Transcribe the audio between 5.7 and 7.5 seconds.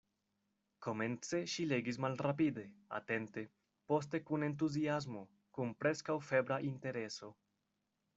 preskaŭ febra intereso.